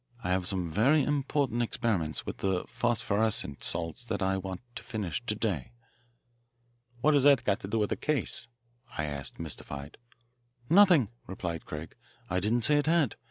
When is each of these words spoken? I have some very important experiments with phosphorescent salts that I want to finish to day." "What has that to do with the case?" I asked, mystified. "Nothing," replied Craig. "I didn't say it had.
I 0.23 0.31
have 0.31 0.47
some 0.47 0.71
very 0.71 1.03
important 1.03 1.61
experiments 1.61 2.25
with 2.25 2.39
phosphorescent 2.67 3.63
salts 3.63 4.03
that 4.05 4.19
I 4.23 4.35
want 4.35 4.61
to 4.73 4.81
finish 4.81 5.23
to 5.27 5.35
day." 5.35 5.73
"What 7.01 7.13
has 7.13 7.21
that 7.21 7.43
to 7.59 7.67
do 7.67 7.77
with 7.77 7.91
the 7.91 7.95
case?" 7.97 8.47
I 8.97 9.05
asked, 9.05 9.37
mystified. 9.37 9.99
"Nothing," 10.71 11.09
replied 11.27 11.65
Craig. 11.65 11.93
"I 12.31 12.39
didn't 12.39 12.63
say 12.63 12.77
it 12.79 12.87
had. 12.87 13.15